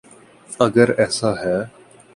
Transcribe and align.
اگر 0.59 0.89
ایسا 0.99 1.31
ہے۔ 1.41 1.57